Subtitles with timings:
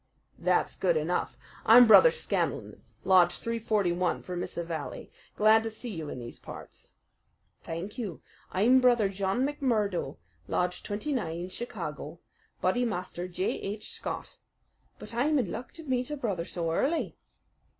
[0.39, 1.37] "That's good enough.
[1.63, 5.11] I'm Brother Scanlan, Lodge 341, Vermissa Valley.
[5.35, 6.93] Glad to see you in these parts."
[7.63, 8.19] "Thank you.
[8.51, 10.17] I'm Brother John McMurdo,
[10.47, 12.19] Lodge 29, Chicago.
[12.63, 13.91] Bodymaster J.H.
[13.91, 14.37] Scott.
[14.97, 17.15] But I am in luck to meet a brother so early."